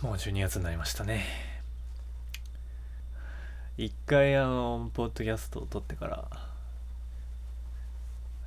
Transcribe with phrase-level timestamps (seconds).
[0.00, 1.24] もう12月になりましたね。
[3.76, 6.30] 一回あのポッドキャストを撮ってから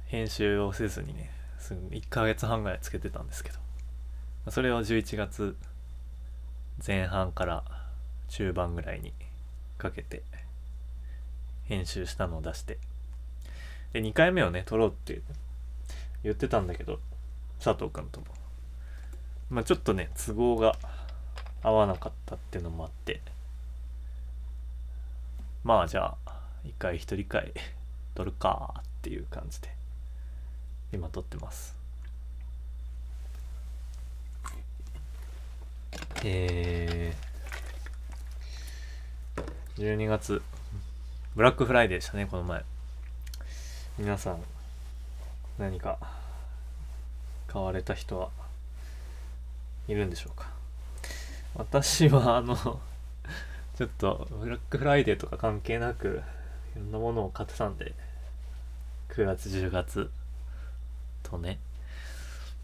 [0.07, 1.29] 編集をせずにね
[1.59, 3.59] すぐ1ヶ月半ぐらいつけてたんですけど
[4.51, 5.55] それを11月
[6.85, 7.63] 前半から
[8.27, 9.13] 中盤ぐらいに
[9.77, 10.23] かけて
[11.65, 12.79] 編集したのを出して
[13.93, 15.21] で2回目をね撮ろうって
[16.23, 16.99] 言ってたんだけど
[17.63, 18.27] 佐藤君とも。
[19.49, 20.75] まあちょっとね都合が
[21.63, 23.21] 合わなかったっていうのもあって。
[25.63, 27.53] まあじゃあ一回一人会
[28.15, 29.73] 撮るかっていう感じで
[30.93, 31.75] 今撮ってます。
[36.23, 40.41] えー、12月
[41.35, 42.63] ブラックフライデーでしたねこの前。
[43.97, 44.41] 皆さん
[45.57, 45.97] 何か
[47.47, 48.29] 買われた人は
[49.87, 50.58] いるんでしょうか？
[51.55, 52.55] 私はあの
[53.75, 56.21] ちょっとブラックフライデーとか関係なく
[56.75, 57.93] いろんなものを買ってたんで
[59.09, 60.09] 9月10月
[61.23, 61.59] とね。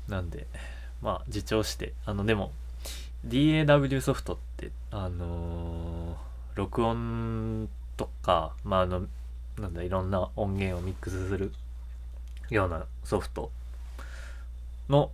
[0.07, 0.45] なんで
[1.01, 2.51] まあ自重してあのでも
[3.27, 6.17] DAW ソフトってあのー、
[6.53, 7.67] 録音
[7.97, 9.07] とかまああの
[9.57, 11.51] なんだいろんな音源をミックスする
[12.49, 13.51] ようなソフト
[14.89, 15.11] の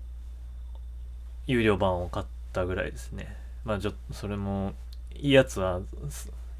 [1.48, 3.41] 有料版を買ったぐらいですね。
[3.66, 4.74] まあちょっとそれも
[5.14, 5.82] いいやつは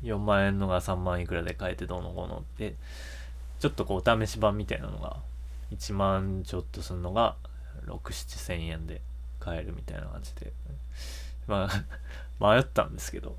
[0.04, 2.76] 4万円のが3万いくらで買えてどうのこうのって
[3.60, 5.18] ちょっとこうお試し版みたいなのが
[5.72, 7.36] 1万ちょっとするのが
[7.86, 9.02] 6、7千円で
[9.40, 10.52] 買えるみたいな感じで。
[11.48, 11.84] まあ
[12.56, 13.38] 迷ったんですけど。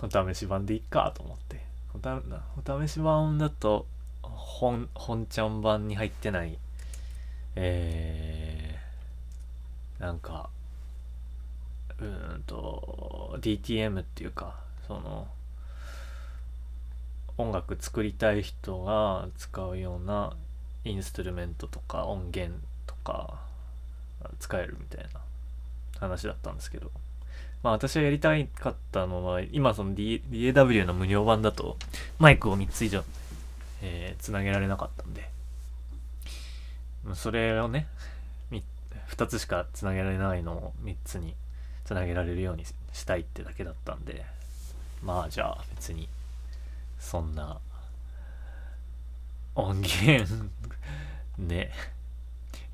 [0.00, 1.60] お試し版でいっかと思って。
[2.56, 3.86] お試し版だと
[4.22, 6.56] 本本ちゃん版に入ってない
[7.56, 8.37] えー、
[9.98, 10.50] なんか
[12.00, 14.54] うんと DTM っていうか
[14.86, 15.26] その
[17.36, 20.32] 音楽作りたい人が使うような
[20.84, 22.54] インストゥルメントとか音源
[22.86, 23.34] とか
[24.40, 25.20] 使えるみたいな
[26.00, 26.90] 話だったんですけど。
[27.62, 31.76] まあ私はやりたかったのは今その、DAW の無料版だと
[32.18, 33.02] マイクを3つ以上、
[33.82, 35.28] えー、げられなかったんで。
[37.14, 37.86] それをね
[39.08, 41.34] 2つしかつなげられないのを3つに
[41.84, 44.24] つなげられるようにしたいってだけだったんで
[45.02, 46.08] まあじゃあ別に
[46.98, 47.58] そんな
[49.54, 50.26] 音源
[51.38, 51.70] ね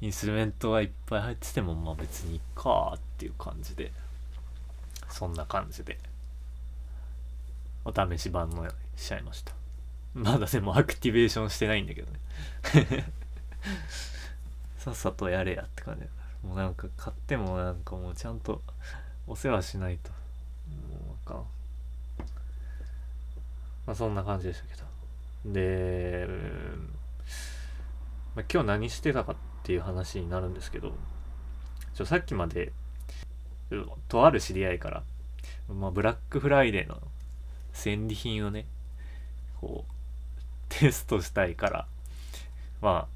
[0.00, 3.92] インストゥルメントがいっぱい入っててもまあ別にいっかっていう感じで
[5.08, 5.98] そんな感じで
[7.84, 9.52] お試し版のしちゃいました。
[10.14, 13.04] まだでもアクティベーションしてないんだけどね。
[14.78, 16.06] さっさとやれやって感じだ
[16.46, 18.62] もうなんか買ってもなんかもうちゃんと
[19.26, 20.10] お世話しないと。
[20.10, 20.16] も
[21.14, 21.36] うあかん
[23.86, 24.84] まあそんな感じでしたけど。
[25.46, 26.26] で、
[28.34, 30.92] まあ、今日何してたかっていう話になるんですけど
[31.94, 32.72] ちょさっきまで
[34.08, 35.02] とある知り合いから、
[35.68, 37.00] まあ、ブラックフライデーの
[37.72, 38.66] 戦利品をね
[39.60, 39.92] こう
[40.68, 41.86] テストしたいから
[42.80, 43.06] ま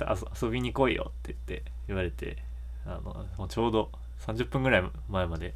[0.00, 2.38] あ遊びに来いよって言って言われて
[2.86, 3.90] あのもうちょうど
[4.26, 5.54] 30分ぐらい前まで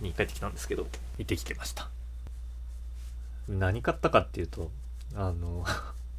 [0.00, 0.86] に帰ってきたんですけど
[1.18, 1.88] 行ってきてました。
[3.48, 4.70] 何買ったかっていうと
[5.14, 5.64] あの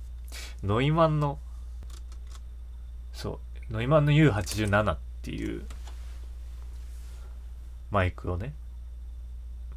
[0.64, 1.40] ノイマンの
[3.14, 3.40] そ
[3.70, 5.66] うノイマンの U87 っていう
[7.92, 8.54] マイクをね、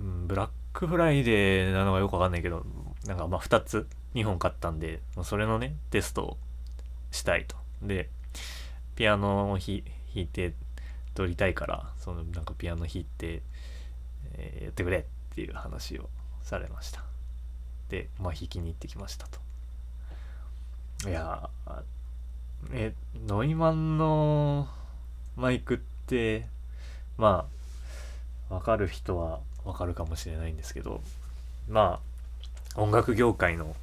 [0.00, 2.64] うん、ブラックフライデーなのかよくわかんないけど
[3.06, 6.38] なんかまあ2つ2本買ったんでそれのねテストを
[7.10, 7.56] したいと。
[7.82, 8.08] で
[8.96, 9.82] ピアノを弾
[10.14, 10.54] 弾いて
[11.14, 13.42] 撮りたいからそのなんかピアノ弾いて、
[14.34, 16.08] えー、やってくれっていう話を
[16.42, 17.02] されました。
[17.88, 19.40] でまあ弾きに行ってきましたと。
[21.08, 21.48] いや
[22.72, 22.94] え
[23.26, 24.68] ノイマンの
[25.36, 26.46] マイクって
[27.18, 27.46] ま
[28.50, 31.00] あわかる人はわかるかもしれないんですけど
[31.68, 32.00] ま
[32.76, 33.74] あ音楽業界の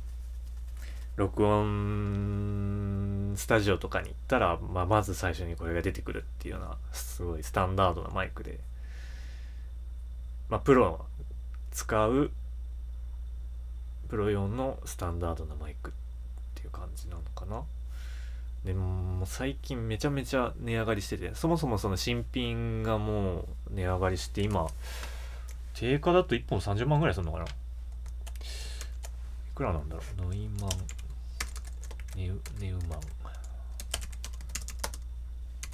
[1.16, 8.60] 録音スタジオとかに行ったら、まあ、まず最初にこれが出てくるっていうようなすごいスタンダードなマイクで、
[10.50, 11.06] まあ、プロ
[11.72, 12.32] 使う
[14.10, 15.94] プロ用のスタンダードなマイクっ
[16.54, 17.64] ていう感じなのかな。
[18.66, 24.68] でも最近めちゃめちゃ値上がりしててそもそもその新品がもう値上がりして今
[25.76, 27.46] 定価だと1本30万ぐらいするのかな。
[27.46, 27.48] い
[29.56, 30.26] くらなんだろう。
[30.26, 30.70] ノイマン
[32.18, 33.19] ネウネウマン。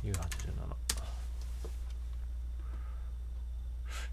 [0.06, 0.76] U87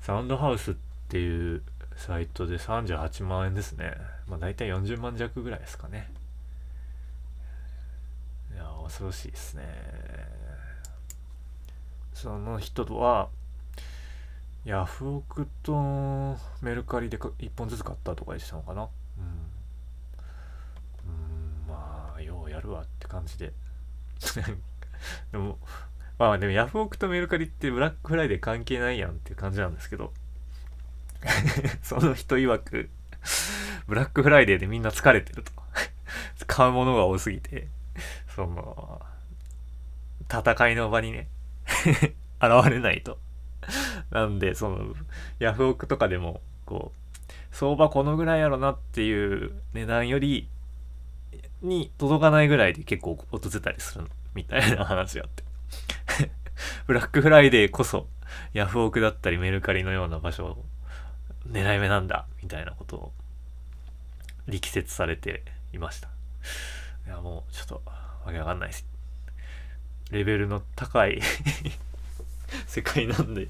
[0.01, 0.75] サウンドハウスっ
[1.09, 1.63] ていう
[1.97, 3.95] サイトで38万円ですね。
[4.27, 6.11] まあ大体40万弱ぐらいですかね。
[8.53, 9.63] いや恐ろしいですね。
[12.15, 13.29] その人とは
[14.65, 18.89] ヤフオクとメルカリで1本ずつ買ったとかでしたのかな。
[19.19, 19.25] うん、
[21.11, 21.15] う
[21.67, 23.53] ん、まあようやるわって感じで。
[25.33, 25.59] でも
[26.19, 30.13] まあでもヤフオクとメルカリってブラックフライデー関係ないやんっていう感じなんですけど。
[31.83, 32.91] その人曰く
[33.87, 35.53] ブラックフライデーでみんな疲れてると。
[36.47, 37.69] 買うものが多すぎて。
[38.35, 39.01] その
[40.31, 41.29] 戦いの場にね
[42.41, 43.19] 現れないと。
[44.11, 44.95] なんでその
[45.39, 50.49] ヤフオクとかでもこう相場このぐらいやろなっていう値段より
[51.61, 54.09] に届かないぐらいで結構訪れたりするの。
[54.35, 56.31] みたいな話があって。
[56.87, 58.09] ブラックフライデーこそ
[58.53, 60.65] ヤフオクだったりメルカリのような場所を
[61.49, 63.13] 狙い目なんだみたいなことを
[64.47, 65.43] 力説されて
[65.73, 66.09] いました。
[67.07, 67.83] いやもうちょっと
[68.25, 68.87] わけわかんないです
[70.11, 71.21] レベルの高い
[72.67, 73.49] 世界なんで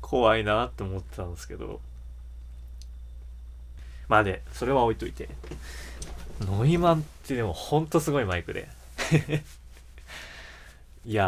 [0.00, 1.80] 怖いなって思ってたんですけど。
[4.08, 5.28] まあでそれは置いといて。
[6.40, 8.68] ノイマンってでもほんとすごいマイクで。
[11.04, 11.26] いや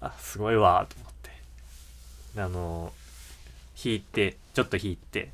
[0.00, 1.18] ーすごいわと思って。
[2.40, 2.92] あの
[3.82, 5.30] 弾いてちょっと弾いて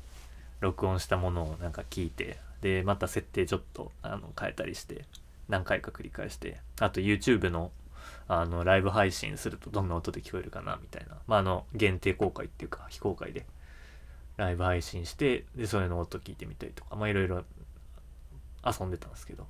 [0.59, 5.05] 録音したものをなんか聞いてでまた設定ちょっとあの変えたりして
[5.49, 7.71] 何回か繰り返してあと YouTube の
[8.27, 11.17] あのライブ配信するとどんな音で聞こえるかなみたいな。
[11.27, 13.45] まああの限定公開っていうか非公開で
[14.37, 17.43] ライブ配信してでそれの音聞いてみたりとかまあいろいろ
[18.65, 19.45] 遊んでたんですけど。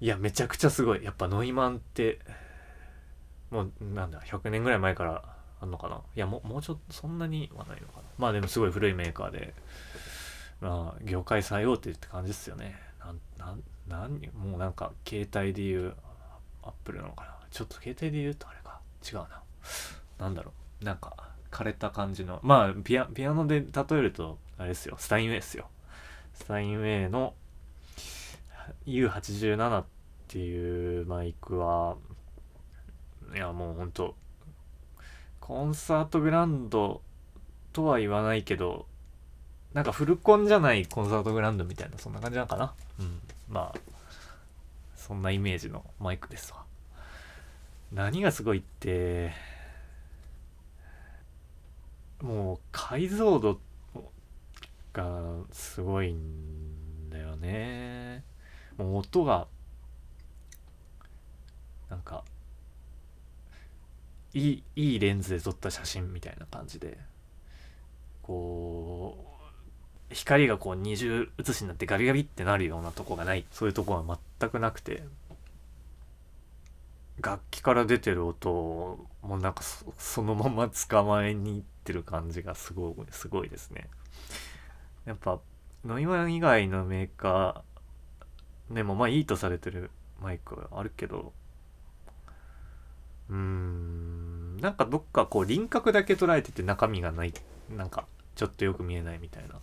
[0.00, 1.04] いやめちゃくちゃすごい。
[1.04, 2.18] やっぱノイマンって
[3.50, 5.24] もうなんだ100年ぐらい前から
[5.60, 6.00] あんのかな？
[6.16, 8.02] いやももうちょっとそんなにはないのかな。
[8.16, 9.54] まあでもすごい古いメーカーで
[10.60, 12.76] まあ業界最大手って感じですよね。
[13.38, 15.94] なんなんもうなんか携帯で言う
[16.62, 17.36] アップルなのかな？
[17.50, 18.80] ちょっと携帯で言うとあれか。
[19.06, 19.42] 違うな。
[20.18, 20.84] なんだろう。
[20.84, 21.14] なんか
[21.50, 22.40] 枯れた感じの。
[22.42, 24.96] まあピアピアノで例えるとあれですよ。
[24.98, 25.68] スタインウェイですよ。
[26.32, 27.34] スタインウェイの
[28.90, 29.84] U87 っ
[30.28, 31.96] ていうマイクは
[33.34, 34.14] いやもうほんと
[35.40, 37.02] コンサートグランド
[37.72, 38.86] とは言わないけど
[39.72, 42.74] なんかフルコンじゃないコンサートグランドみたいなそんな感じなのかな？
[42.98, 43.20] うん。
[43.48, 43.78] まあ
[44.96, 46.64] そんなイメージのマイクですわ。
[47.92, 49.32] 何がすごいって
[52.20, 53.60] もう解像度
[54.92, 58.09] がすごいんだよね。
[58.84, 59.46] もう音が
[61.88, 62.24] なんか
[64.32, 66.98] いいいいレンズで撮った写真みたいな感じで
[68.22, 69.38] こ
[70.10, 73.44] う光がこう二重写しになってガビガビってなるようなとこがない。
[73.52, 75.02] そういうとこは全くなくて。
[77.22, 79.62] 楽器から出てる音もうなんか
[79.98, 83.88] そのまま捕まえにいってる感じがすごいすごいですね。
[85.04, 85.38] やっぱ
[85.84, 87.69] ノイマン以外のメーカー
[88.70, 89.90] でもまあいいとされてる
[90.20, 91.32] マイクはあるけど。
[93.28, 94.56] うーん。
[94.58, 97.32] なんかどっかこう輪郭だけ捉えてて中身がない
[97.74, 99.54] なんかちょっとよく見えないみたいな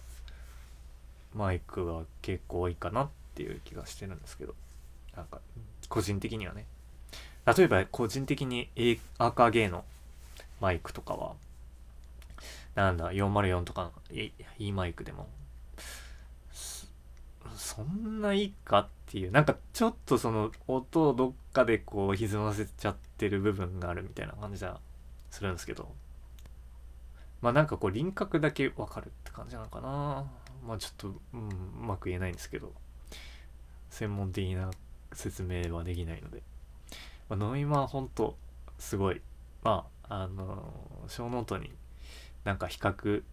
[1.36, 4.56] マイクが結構多いかなっていう気がしてるんですけど。
[5.16, 5.42] なんか
[5.90, 6.66] 個人的にはね。
[7.46, 8.70] 例えば個人的に
[9.18, 9.86] アーカーゲーの
[10.60, 11.34] マイクとかは
[12.76, 15.28] なんだ404とかのいいマイクでも
[17.58, 24.80] そんないいかっていうなんかちょっとその音をどっかでこう歪ませちゃってる部分があるみたいな感じは
[25.30, 25.92] するんですけど。
[27.40, 30.26] まあなんかこう輪郭だけわかるって感じなのかな。
[30.68, 31.52] まあちょっと、うん、う
[31.86, 32.74] まく言えないんですけど。
[33.90, 34.70] 専門的な
[35.14, 36.44] 説明はできないので、
[37.30, 38.38] まあ、ノイマンほんと
[38.78, 39.22] すごい。
[39.64, 40.74] まああの
[41.08, 41.72] ショーノートに
[42.44, 43.24] なんか比較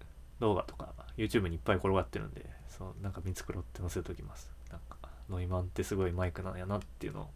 [0.41, 4.51] 動画とか YouTube にいっぱい転がってるんでそうなんか見繕って載せときます。
[4.71, 4.97] なんか
[5.31, 7.29] ノイマンってすごいマイクなんやなっていうのを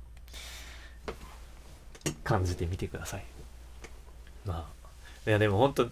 [2.25, 3.25] 感じてみてください。
[4.45, 4.88] まあ
[5.28, 5.88] いやでも本当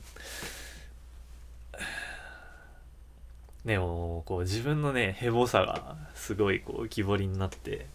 [3.64, 7.86] ねもうこう自分のねヘボさがすごいこう浮き彫りになって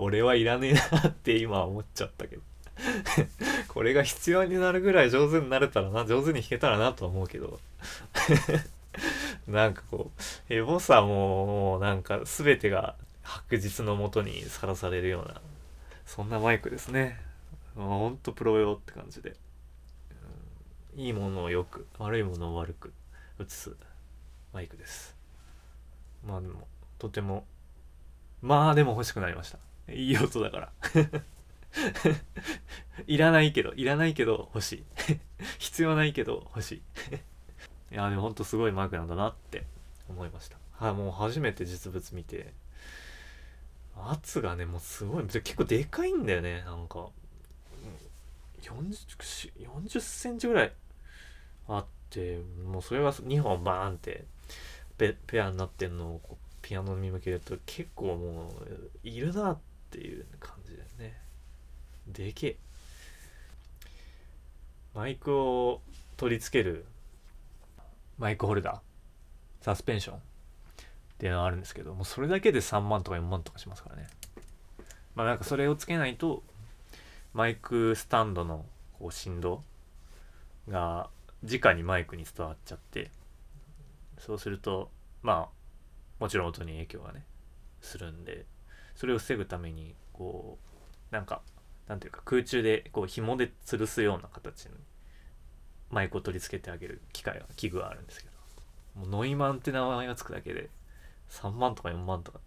[0.00, 2.42] 俺はいらねえなって 今思っちゃったけど。
[3.68, 7.60] これが必要になるぐらい上手になれたらな上手に弾けたらなとは思うけど。
[9.46, 15.40] なんかこうヘボさももうなんか全てが白日のもとにさらされるような
[16.06, 17.18] そんなマイクですね。
[17.74, 19.34] ほんとプロ用って感じで、
[20.94, 22.92] いいものをよく悪いものを悪く
[23.40, 23.74] 映す
[24.52, 25.16] マイクです。
[26.26, 26.66] まあでも
[26.98, 27.46] とても
[28.42, 29.58] まあでも欲しくなりました。
[29.92, 30.72] いい音だから。
[33.06, 34.84] いらないけどいらないけど欲しい。
[35.58, 36.82] 必要ないけど欲しい。
[37.92, 39.64] いやでもほんとすごいマークなんだなって
[40.08, 40.56] 思いました。
[40.72, 42.54] はいもう初めて実物見て。
[43.94, 45.26] 圧がねもうすごい。
[45.26, 47.10] 結構でかいんだよねなんか。
[48.62, 49.52] 40,
[49.84, 50.72] 40センチぐらい
[51.68, 54.24] あってもうそれが2本バーンって
[54.96, 58.52] ペペアになってんのをピアノに向けると結構も
[59.04, 59.58] ういるなっ
[59.90, 61.20] ていう感じだよね。
[62.06, 62.56] でけえ。
[64.94, 65.82] マイクを
[66.16, 66.86] 取り付ける
[68.22, 68.80] マイクホルダー。
[69.64, 70.16] サスペンション。
[70.16, 70.20] っ
[71.18, 74.06] ていうのがあるんですけどもうそれだけで3万とか4万とかしますからね。
[75.16, 76.44] まあなんかそれをつけないと
[77.34, 78.64] マイクスタンドの
[79.00, 79.64] こう振動
[80.68, 81.10] が
[81.42, 83.10] 直にマイクに伝わっちゃって
[84.18, 84.88] そうすると
[85.22, 85.48] まあ
[86.20, 87.24] もちろん音に影響がね
[87.80, 88.46] するんで
[88.94, 90.58] それを防ぐためにこ
[91.10, 91.42] うなんか
[91.88, 94.66] なんていうか空中でこう紐で吊るすような形
[95.92, 98.32] マイクを取り付けてあげる機械が器具があるんですけど。
[98.94, 100.68] もうノイマンって名前が付くだけで
[101.30, 102.40] 3万とか4万とか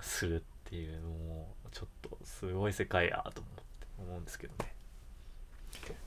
[0.00, 4.72] するっていうもうちょっとすごい世界やと思って思うんですけどね。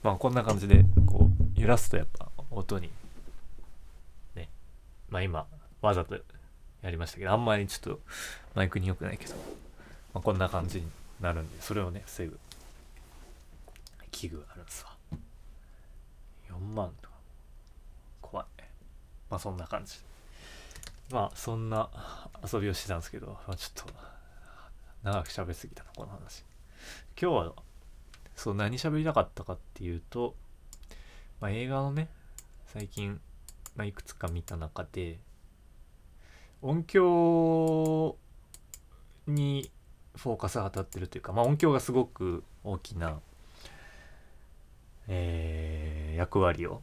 [0.03, 2.91] まあこんな感じでこう揺らすとやっぱ音に
[4.35, 4.49] ね。
[5.09, 5.47] まあ今
[5.81, 6.15] わざと
[6.81, 7.99] やりましたけどあんまりちょっと
[8.53, 9.33] マイクに良くないけど、
[10.13, 10.87] まあ、こんな感じに
[11.21, 12.39] なるんでそれをね防ぐ。
[14.11, 14.98] 器具があるんですわ。
[16.59, 17.15] 4万とか。
[18.21, 18.45] 怖い。
[19.29, 19.95] まあそんな感じ。
[21.11, 21.89] まあそんな
[22.51, 23.93] 遊びをしてたんですけど、まあ、ちょっと
[25.03, 26.43] 長く喋りすぎたなこの話。
[27.21, 27.53] 今日は
[28.35, 30.35] そう何喋りたかったかっていうと、
[31.41, 32.07] まあ、映画のね
[32.67, 33.19] 最近、
[33.75, 35.19] まあ、いくつか見た中で
[36.61, 38.17] 音響
[39.27, 39.71] に
[40.15, 43.19] フォーカスが当たってるというか、まあ、音響がすごく大きな、
[45.09, 46.81] えー、役割を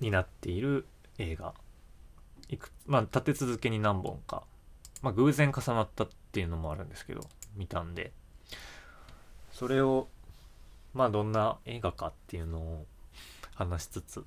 [0.00, 0.86] 担っている
[1.18, 1.54] 映画。
[2.48, 4.42] いくまあ立て続けに何本か
[5.02, 7.20] まあ、偶然重なったっていうのもあるんですけど
[7.56, 8.12] 見たんで。
[9.52, 10.08] それを
[10.94, 12.86] まあどんな映画かっていうのを
[13.54, 14.24] 話しつつ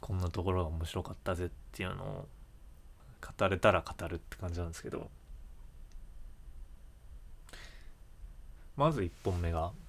[0.00, 2.28] こんなところが面白かったぜっていうのを
[3.38, 5.10] 語れたら語るって感じなんですけど。
[8.76, 9.72] まず1本目が「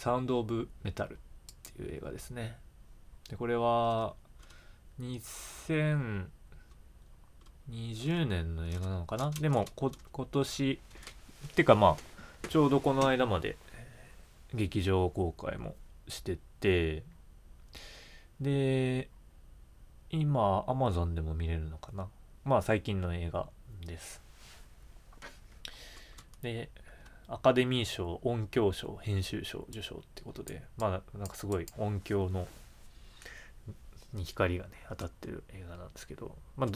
[0.00, 1.18] サウンド・オブ・メタル」
[1.68, 2.56] っていう映画ですね。
[3.28, 4.14] でこれは
[4.98, 6.26] 2020
[8.26, 9.30] 年の映画なのかな？
[9.30, 9.92] でも今
[10.30, 10.80] 年
[11.48, 11.98] ってかま
[12.42, 13.58] あちょうどこの間まで
[14.54, 15.76] 劇場公開も
[16.08, 17.02] してて
[18.40, 19.10] で
[20.08, 22.08] 今 Amazon でも見れるのかな？
[22.46, 23.50] まあ最近の映画
[23.84, 24.22] です。
[26.40, 26.70] で
[27.28, 32.46] アカデミー賞音響賞編集賞受賞ってことでまあなんかすごい音響の
[34.12, 36.70] に光がね当たってる映画なんですけどまあ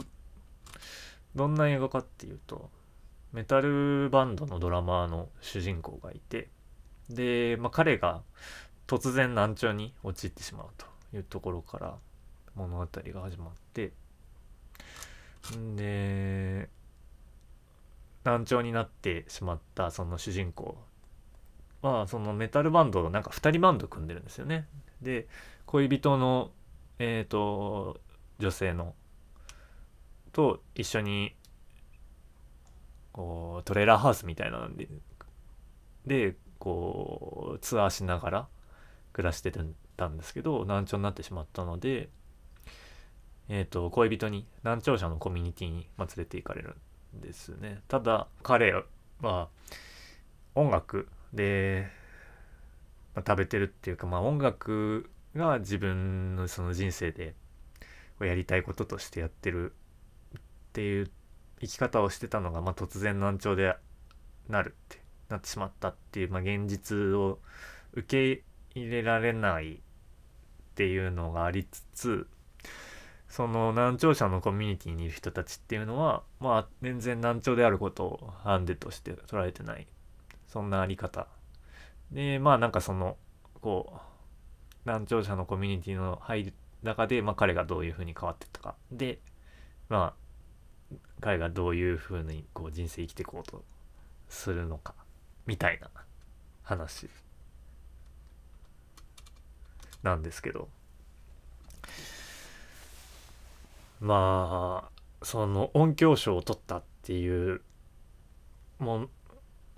[1.35, 2.71] どんな映画かっていうと
[3.33, 6.49] メタルバンドのドラマーの主人公がいて
[7.11, 8.23] で、まあ、彼が
[8.87, 10.87] 突然難聴に陥ってしまうと
[11.17, 11.95] いうところから
[12.55, 13.93] 物語が始まって
[15.77, 16.69] で
[18.25, 20.77] 難聴になってしまったその主人公
[21.83, 24.67] はそのメタルバンドなんか2人バンド組んでるんですよね。
[25.03, 25.29] で
[25.67, 26.51] 恋人の
[26.99, 28.01] えっ、ー、と
[28.39, 28.95] 女性の
[30.33, 31.35] と一緒に
[33.13, 34.89] こうトレーラーハウスみたいなので
[36.07, 38.49] でこうツアーしながら
[39.13, 39.53] 暮らして
[39.97, 42.09] たんですけど難聴になってしまったので、
[43.49, 46.75] えーと、恋人に難聴者のコミュニティに、ま、連れて行かれる。
[47.21, 47.81] ですね。
[47.89, 48.75] ただ彼
[49.21, 49.49] は
[50.55, 51.89] 音楽で、
[53.15, 57.35] まあ、食べてるっていうか、まあ、音楽が自分のその人生で
[58.21, 59.73] やりたいこととしてやってる
[60.39, 60.41] っ
[60.73, 61.11] ていう
[61.61, 63.77] 生き方をしてたのが、まあ、突然難聴で
[64.49, 67.39] なるってなってしまったっていう、まあ、現実を
[67.93, 68.45] 受け
[68.75, 69.79] 入れられないっ
[70.75, 72.27] ていうのがありつつ
[73.35, 79.89] その難聴者のコミュニティにいる人たちっていうのはまあ全然難聴であることをハンデとして捉えてない。
[80.47, 81.27] そんなあり方。
[82.13, 83.17] でまあなんかその
[83.61, 88.77] こう難聴者のコミュニティの入る中で、まあ、彼がどういうふうに変わっていったか。
[88.93, 89.19] で
[89.89, 90.15] ま
[90.93, 93.65] あ彼がどういうふうにこう人生生きていこうと
[94.29, 94.95] するのか。
[95.45, 95.91] みたいな
[96.63, 97.11] 話。
[100.05, 100.69] なんですけど。
[104.01, 107.63] まあその音響賞を取ったっていう
[108.79, 109.11] もん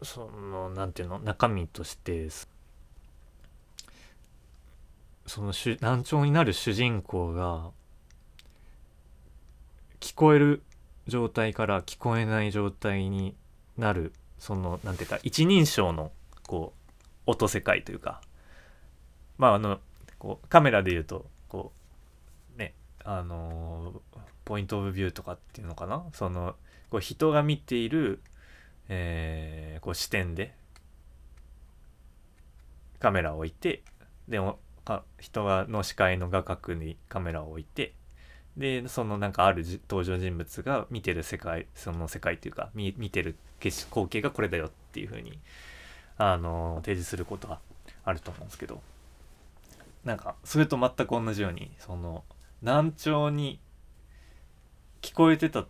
[0.02, 2.28] そのなんていうの中身として
[5.26, 7.70] その難聴になる主人公が
[10.00, 10.62] 聞こえる
[11.06, 13.34] 状態から聞こえない状態に
[13.76, 16.12] なるそのなんていうか一人称の
[16.46, 18.20] こう音世界というか。
[19.38, 19.80] まああの
[20.18, 21.26] こうカメラで言うと
[23.06, 24.02] あの、
[24.44, 26.04] ポイントオブビューとかっていうのかな。
[26.12, 26.56] その
[26.90, 28.20] こう人が見ている、
[28.88, 30.54] えー、こう視点で
[32.98, 33.82] カメラを置いて
[34.28, 34.58] でも
[35.18, 37.94] 人がの視界の画角にカメラを置いて
[38.56, 45.38] でそのなんかある登場人物が見てる世界その世界っていうか見てる光景がこれだよっていう風に
[46.18, 47.58] あの提示することが
[48.04, 48.80] あると思うんですけど
[50.04, 52.24] なんかそれと全く同じようにその
[52.62, 53.60] 難聴に
[55.02, 55.66] 聞こえてた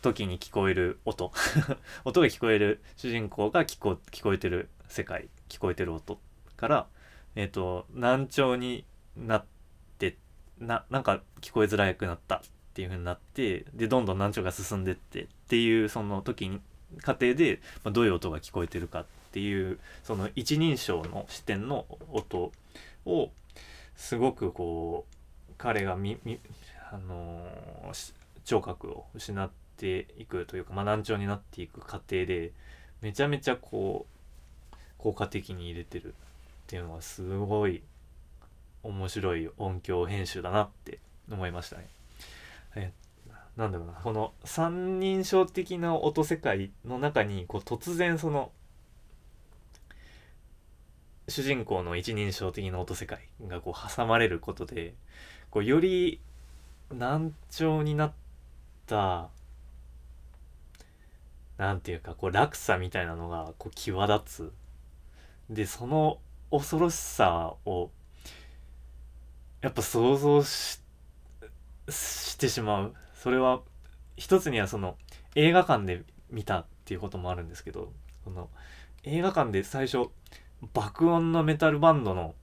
[0.00, 1.32] 時に聞こえる音。
[2.04, 6.18] 音が聞こえる主人公が聞こ聞こえてる世界聞こえてる音
[6.56, 6.86] から
[7.34, 8.84] えっ、ー、と難聴に
[9.16, 9.44] なっ
[9.98, 10.16] て
[10.58, 12.40] ななんか聞こえづらくなったっ
[12.72, 16.60] ていう風になってでどんどん難聴が進んでってっていうその時に
[17.02, 22.50] 過程で、まあ、どういう音が聞こえてるかっていうその一人称の視点の音
[23.04, 23.30] を
[23.94, 25.17] すごくこう
[25.58, 26.40] 彼がみみ
[26.90, 28.12] あのー、
[28.44, 32.52] 聴覚を失っていくというか、まあ、難聴になっていく過程で
[33.02, 34.06] めちゃめちゃこ
[34.72, 36.12] う効果的に入れてるっ
[36.66, 37.82] ていうのはすごい
[38.82, 40.98] 面白い音響編集だなって
[41.30, 41.88] 思いましたね。
[42.74, 42.92] え
[43.56, 48.52] なんだろうなこの三人称的な音世界の中にこう突然その
[51.26, 54.94] 主人公の一人称的な音世界がこう挟まれることで
[55.50, 56.20] こうより
[56.90, 58.12] 難聴になっ
[58.86, 59.28] た
[61.56, 64.52] なんていうかこう落差みたいなのがこう際立つ。
[65.50, 66.18] でその
[66.50, 67.90] 恐ろしさを
[69.60, 70.80] やっぱ想像し
[72.38, 72.94] てしまう。
[73.14, 73.60] それは
[74.16, 74.96] 一つにはその
[75.34, 77.92] 映画館で見たっていうこともあるんですけど
[78.24, 78.48] その
[79.04, 80.10] 映画館で最初
[80.72, 82.34] 爆音のメタルバンドの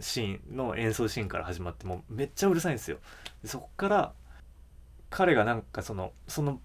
[0.00, 2.98] シーンの演奏シーンから始まってもうめっちゃうるさいんですよ。
[3.42, 4.12] でそこから
[5.10, 6.60] 彼がなんかそのその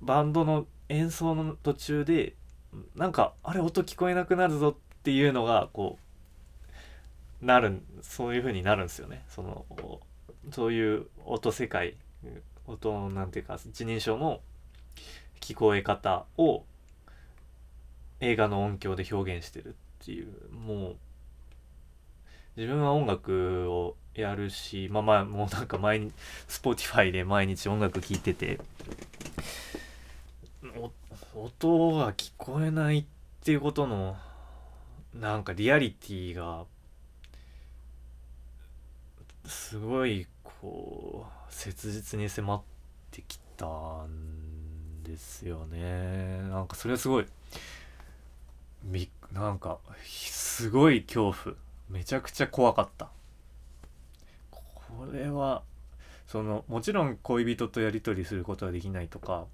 [0.00, 2.34] バンドの演奏の途中で
[2.94, 5.98] なんかあれ音聞こえなくなるぞっていうのがこ
[7.42, 9.24] うなるそういう風になるんですよね。
[9.28, 9.66] その
[10.50, 11.96] そういう音世界
[12.66, 14.40] 音なんていうか一人称の
[15.40, 16.64] 聞こえ方を
[18.20, 20.96] 映画の音響で表現してるっていうもう
[22.56, 26.12] 自分は音楽をやるしまあまあもうなんか毎日
[26.48, 28.60] Spotify で毎日音楽聴いてて
[31.34, 33.04] 音が聞こえないっ
[33.42, 34.16] ていうことの
[35.14, 36.64] なんかリアリティが
[39.46, 42.62] すごいこう切実に迫っ
[43.10, 46.42] てきたんですよね。
[46.50, 47.26] なんかそれはすごい
[49.32, 51.56] なんかすごい恐怖。
[51.92, 53.10] めちゃくちゃ怖かった。
[54.50, 55.62] これは
[56.26, 59.46] そのもちろん恋人とやり取りすることはできないとか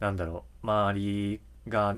[0.00, 1.96] なんだろう周りが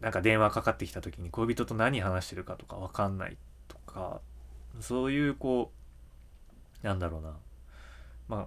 [0.00, 3.36] なんか電話かかってきた時に恋人と何話してるかとか分かんない
[3.68, 4.20] とか
[4.80, 5.70] そういうこ
[6.82, 7.32] うなんだろうな
[8.28, 8.46] まあ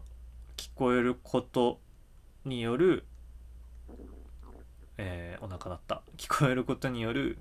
[0.56, 1.80] 聞こえること
[2.46, 3.06] による
[4.98, 6.02] えー、お腹鳴った。
[6.18, 7.38] 聞こえることによる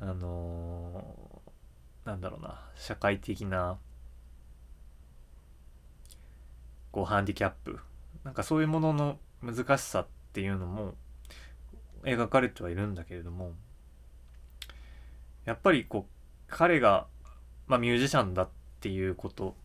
[0.00, 1.04] あの、
[2.04, 3.78] なんだろうな社会的な
[6.90, 7.78] こうハンディキャップ。
[8.24, 10.94] なんかそういうものの難しさっていうのも
[12.04, 13.52] 描かれてはいるんだけれども
[15.44, 16.12] やっぱりこう
[16.48, 17.06] 彼が、
[17.66, 18.48] まあ、ミュージシャンだっ
[18.80, 19.56] ていうこと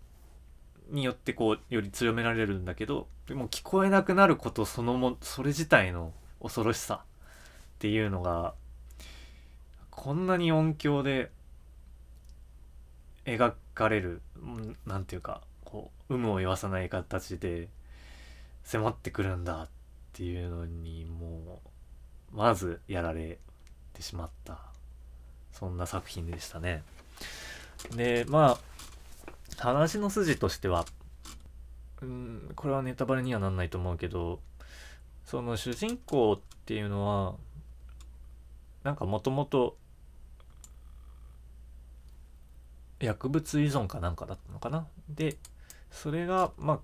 [0.89, 8.53] によってこうより強められるんだけどでも聞こえなくなることそのもそれ自体の恐ろしさっていうのが
[9.91, 11.31] こんなに音響で
[13.27, 14.21] 描かれる
[14.85, 17.67] 何て言うかこう有無を言わさない形で
[18.63, 19.69] 迫ってくるんだっ
[20.13, 21.61] ていうのにも
[22.33, 23.37] うまずやられ
[23.93, 24.59] てしまった
[25.51, 26.83] そんな作品でしたね。
[27.95, 28.57] でま
[29.59, 30.85] あ話の筋としては
[32.01, 34.39] うんこれはネタバレにはなんないと思うけど
[35.25, 37.35] その主人公っていうのは
[38.83, 39.75] なんかもともと
[42.99, 44.87] 薬物依存かなんかだったのかな？
[45.09, 45.37] で
[45.91, 46.79] それがまあ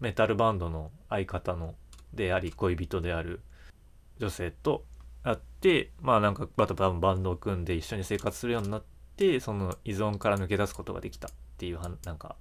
[0.00, 1.74] メタルバンドの相方の
[2.12, 3.40] であり恋人である
[4.18, 4.84] 女性と
[5.22, 8.84] 会ってまあなんかバタバタバンドを組んで一緒に生活するようになっ
[9.16, 12.36] てその依存から抜け出すことができたっていうはなんか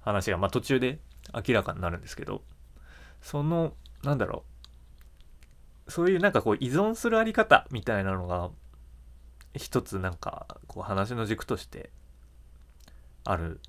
[0.00, 0.98] 話がまあ途中で
[1.34, 2.42] 明らかになるんですけど
[3.20, 4.44] そのなんだろ
[5.86, 8.50] うそういうなんかこう依存するあり方みたいなのが
[9.54, 11.90] 一つなんかこう話の軸として
[13.24, 13.60] ある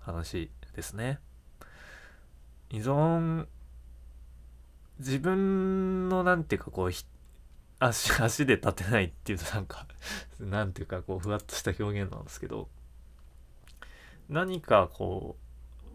[0.00, 1.18] 話ですね。
[2.70, 3.46] 依存
[4.98, 6.90] 自分のなんていうかこう
[7.78, 9.86] 足足で立てないっていうとなんか
[10.40, 12.68] なんていうかこうふわっとした表現なんですけど
[14.28, 15.36] 何かこ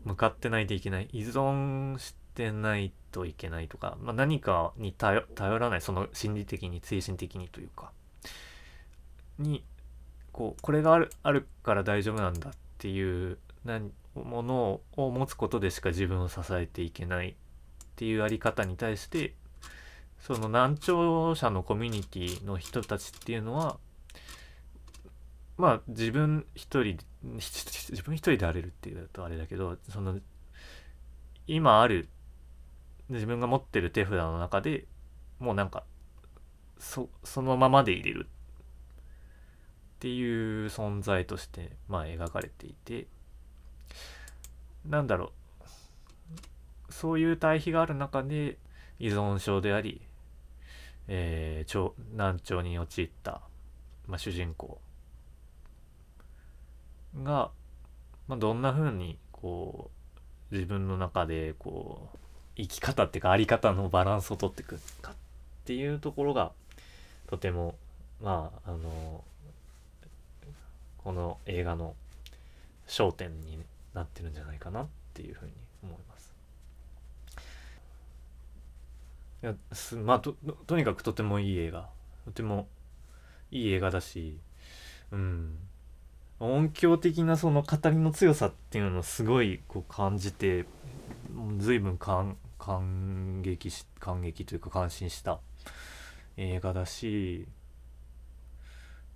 [0.05, 7.91] う向かってないといけない依存してないといけないとか、まあ、何かに頼らないその心理的に精神的にというか
[9.37, 9.63] に
[10.31, 13.37] こうこれがあるあるから大丈夫なんだっていう
[14.15, 17.33] ものを持つことでしか自分を支えていけないっ
[17.95, 19.33] ていうあり方に対して
[20.19, 23.77] その難聴者のコミュニティの人たちっていうのは
[25.57, 30.19] まあ自分一人 自分一人で荒れるっていうとあれだけどその
[31.47, 32.07] 今ある
[33.09, 34.85] 自分が持ってる手札の中で
[35.39, 35.83] もうなんか
[36.77, 38.27] そそのままで入れる
[39.99, 43.05] っていう存在としてまあ描かれていて
[44.87, 46.93] なんだろう。
[46.93, 48.57] そういう対比がある中で
[48.97, 50.01] 依存症であり、
[51.07, 53.41] えー、難聴に陥った、
[54.07, 54.79] まあ、主人公
[57.23, 57.51] が、
[58.27, 59.91] まあ、どんな風にこ
[60.51, 62.17] う自分の中でこう
[62.55, 65.15] 生き方っていうかあり方のバランスをとっていくかっ
[65.65, 66.51] ていうところが
[67.27, 67.75] とても
[68.21, 69.23] まああの
[71.09, 71.95] この映画の
[72.87, 73.57] 焦点に
[73.95, 76.35] なってるんじゃないかなっていうふうに思います。
[79.41, 80.35] いやすまあと
[80.67, 81.89] とにかくとてもいい映画。
[82.25, 82.67] とても
[83.49, 84.37] いい映画だし
[85.09, 85.57] うん。
[86.39, 90.67] 音響的なその語りの強さっていうのをすごいこう感じて
[91.57, 95.39] 随分感感激し感激というか感心した
[96.37, 97.47] 映画だし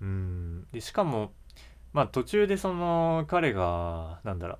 [0.01, 0.65] うん。
[0.71, 1.33] でしかも
[1.93, 4.57] まあ途中でその彼がなんだろう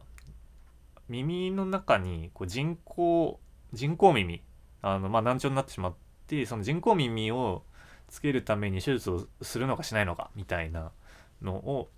[1.10, 3.40] 耳の中にこう人工
[3.74, 4.42] 人工耳
[4.82, 5.94] あのまあ難聴になってしまっ
[6.28, 7.64] てその人工耳を
[8.08, 10.92] つけるために手術をするのかしないのかみたいな
[11.42, 11.90] のを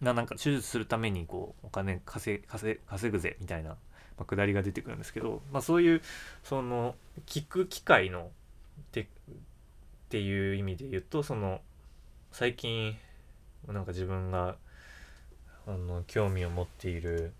[0.00, 3.76] ななんか手術するためにこうお金稼稼稼ぐぜみたいな、ま
[4.20, 6.02] あ、くだりが出てくるんですけど、まあ、そういう
[6.44, 6.94] その
[7.26, 8.30] 聞く機会の
[8.92, 9.06] てっ
[10.08, 11.60] ていう意味で言うとその
[12.30, 12.96] 最近
[13.66, 14.56] なんか自分が
[15.66, 17.32] あの興味を持っている、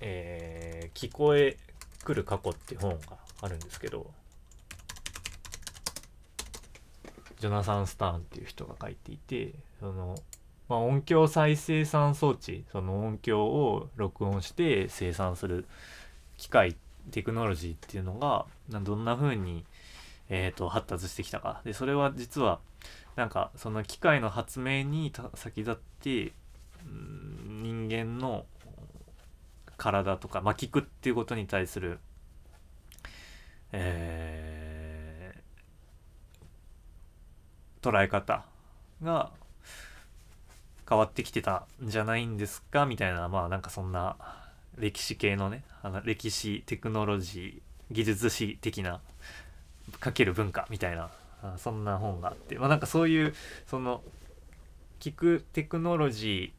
[0.00, 1.56] えー、聞こえ
[2.04, 4.10] くる過去っていう本があるんですけど
[7.38, 10.14] ジョナサン・スターンっていう人が書いていてその、
[10.68, 15.66] まあ、音響再生産装置その音響を録音して生産する
[16.38, 16.76] 機械
[17.10, 18.46] テクノロジーっていうのが
[18.80, 19.64] どんな風に
[20.28, 21.60] えーと発達してきたか。
[21.64, 22.58] でそれは実は
[23.16, 26.32] なんかその機械の発明に先立って
[26.84, 28.44] 人間の
[29.76, 31.98] 体とか、まあ、聞くっていうことに対する、
[33.72, 38.44] えー、捉え方
[39.02, 39.30] が
[40.88, 42.86] 変わってきてたんじゃないんですか？
[42.86, 44.16] みたいなまあなんかそんな
[44.78, 49.00] 歴史系のねあの歴史テクノロジー技術史的な
[50.00, 51.10] かける文化みたいな
[51.56, 53.34] そんな本があってまあなんかそういう
[53.66, 54.02] その
[55.00, 56.52] 聞くテクノロジ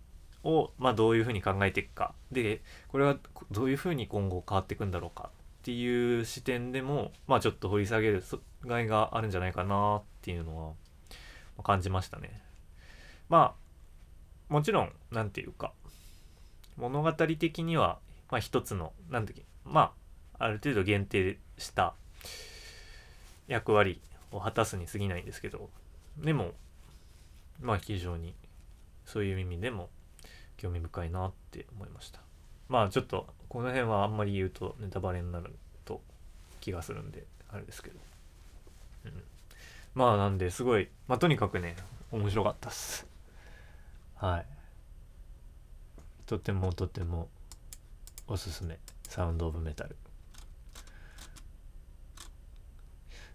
[0.43, 3.17] ーをまあどういうふうに考えていくかでこれは
[3.51, 5.29] どういうふうに今後変わっていくんだろうかっ
[5.63, 8.23] ていう視点でもまあちょっと掘り下げる
[8.65, 10.75] がいがあるんじゃないかなっていうの
[11.57, 12.41] は感じましたね。
[13.29, 13.55] ま
[14.49, 15.73] あもちろん何て言うか
[16.77, 19.91] 物語的にはまあ一つの何て言うま
[20.39, 21.95] あある程度限定した
[23.47, 23.99] 役割
[24.37, 25.69] を果たすに過ぎないんですけど
[26.17, 26.51] でも
[27.59, 28.35] まあ非常に
[29.05, 29.89] そういう意味でも
[30.57, 32.19] 興味深いなって思いました。
[32.67, 36.01] まあちょっとこの辺はあんまり言うとネタバレになると
[36.59, 37.99] 気がするんであれですけど、
[39.05, 39.23] うん、
[39.95, 41.75] まあなんですごいまあとにかくね
[42.11, 43.07] 面白かったっす。
[44.15, 44.45] はい。
[46.25, 47.29] とてもとても
[48.27, 48.79] おすすめ。
[49.07, 49.95] サウンド・オブ・メタル。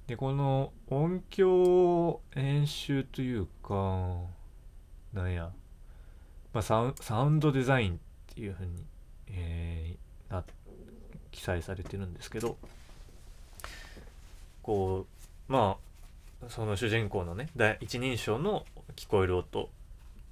[0.06, 4.18] でこの音響演習というか
[5.12, 5.50] なんや、
[6.52, 7.96] まあ、サウンドデザインっ
[8.34, 8.84] ていうふうに、
[9.28, 10.44] えー、な
[11.30, 12.56] 記載されてるんですけど
[14.62, 15.06] こ
[15.48, 15.76] うま
[16.44, 18.64] あその主人公のね第一人称の
[18.96, 19.70] 聞こえる音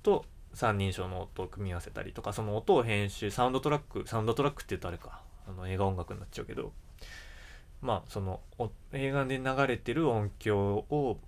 [0.02, 6.72] と三人称の音を組み合わせたりとかその音を編集サウンドトラックサウンドトラックって言うとあれかあの映画音楽になっちゃうけど
[7.82, 8.40] まあその
[8.92, 11.18] 映画で流れてる音響を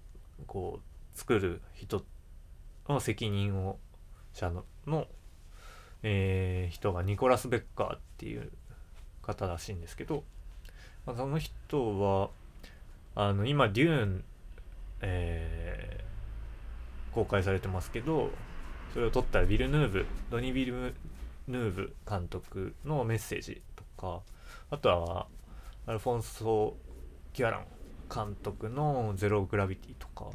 [0.47, 2.05] こう作る人
[2.89, 3.79] の責任を
[4.35, 5.07] 者のの、
[6.03, 8.51] えー、人がニコラス・ベッカーっていう
[9.23, 10.25] 方らしいんですけど、
[11.07, 12.31] まあ、その人は
[13.15, 14.25] あの今デューン、
[15.03, 18.31] えー、公開されてますけど
[18.93, 20.95] それを撮ったビル・ヌーブドニ・ビル・
[21.47, 24.21] ヌーブ監督のメッセージとか
[24.71, 25.27] あとは
[25.85, 26.77] アルフォンソ・
[27.33, 27.67] ギャラン
[28.13, 30.31] 監督の「ゼロ・グラビティ」とか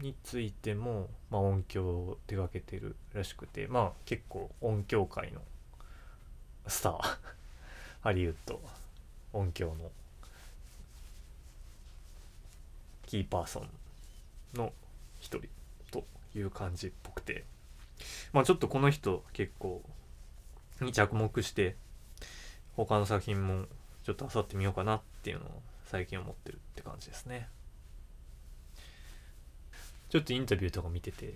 [0.00, 5.42] についても、まあ、音響を手がけてるらしくてまあ結構音響界の
[6.66, 7.18] スター
[8.00, 8.60] ハリウッド
[9.34, 9.90] 音響の
[13.06, 13.68] キーパーソン
[14.54, 14.72] の
[15.20, 15.48] 一人
[15.90, 17.44] という感じっぽくて
[18.32, 19.82] まあちょっとこの人結構
[20.80, 21.76] に着目して
[22.76, 23.66] 他の作品も
[24.04, 27.48] ちょっと漁ってみようかなっていうのを最近思ってるって感じですね。
[30.10, 31.34] ちょっとインタビューとか見てて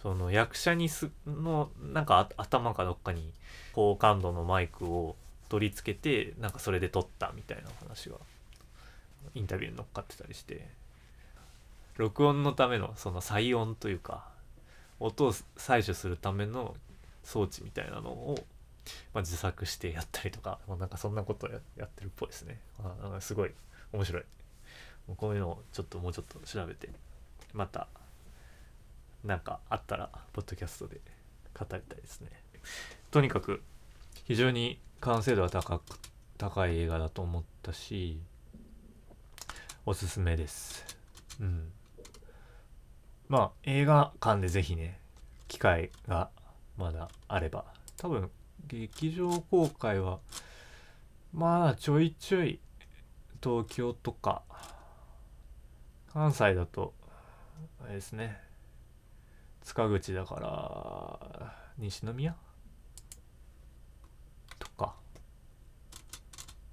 [0.00, 3.32] その役者にすのなんか頭かどっかに
[3.72, 5.16] 高感度のマイクを
[5.48, 8.16] 取り付けてなんかそれで撮ったみたいな話が
[9.34, 10.68] インタビューに乗っかってたりして
[11.96, 14.28] 録音のためのその再音というか
[15.00, 16.76] 音を採取するための
[17.24, 18.38] 装置みたいなのを、
[19.14, 23.52] まあ、自作してやったりとか、まあ、なんかそんなことをやってるっぽいですね、まあ、なんかすごい
[23.92, 24.22] 面白い。
[25.08, 26.88] もうこういうのをちょっともうちょっと調べて
[27.52, 27.88] また
[29.24, 31.00] なんかあったらポッドキャストで
[31.58, 32.28] 語りたいですね。
[33.10, 33.62] とにかく
[34.24, 35.82] 非常に完成度が高く
[36.38, 38.18] 高い映画だと思ったし
[39.84, 40.84] おすすめです。
[41.40, 41.72] うん。
[43.28, 45.00] まあ映画館でぜひね
[45.48, 46.30] 機会が
[46.76, 47.64] まだあれば
[47.96, 48.30] 多分
[48.70, 50.20] 劇場公開は
[51.32, 52.60] まあちょいちょい
[53.42, 54.42] 東京とか
[56.12, 56.94] 関西だと
[57.82, 58.40] あれですね。
[59.62, 62.34] 塚口だから西宮？
[64.58, 64.94] とか。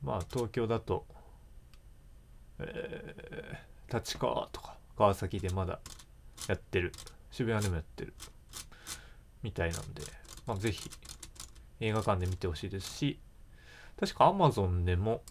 [0.04, 1.06] まあ東京だと
[2.60, 5.80] えー、立川とか川崎でまだ
[6.48, 6.92] やってる。
[7.32, 8.14] 渋谷でもやってる。
[9.44, 10.02] みたいなんで、
[10.48, 10.90] まあ、ぜひ
[11.80, 13.20] 映画館で見てほしいですし
[14.00, 15.22] 確か Amazon でも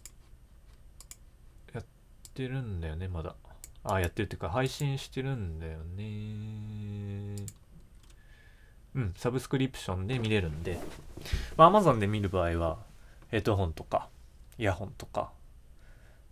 [1.73, 1.85] やっ
[2.35, 3.35] てるんだよねまだ。
[3.89, 7.37] あやってるっていうか配信してるんだよね。
[8.97, 10.79] うんサブスクリプションで見れるんで、
[11.57, 12.79] まあ、Amazon で見る場合は
[13.31, 14.09] ヘッドホンとか
[14.59, 15.31] イヤホンとか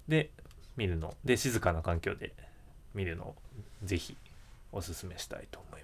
[0.08, 0.30] で
[0.76, 1.14] 見るの。
[1.24, 2.32] で静かな環境で
[2.94, 3.36] 見るのを
[3.84, 4.16] ぜひ
[4.72, 5.83] おすすめしたいと思い